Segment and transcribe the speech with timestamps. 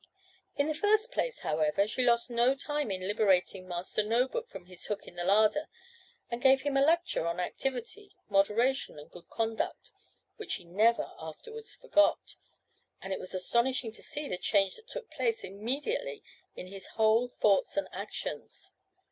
[0.55, 4.65] In the first place, however, she lost no time in liberating Master No book from
[4.65, 5.67] his hook in the larder,
[6.27, 9.91] and gave him a lecture on activity, moderation, and good conduct,
[10.37, 12.35] which he never afterwards forgot;
[12.99, 16.23] and it was astonishing to see the change that took place immediately
[16.55, 18.71] in his whole thoughts and actions.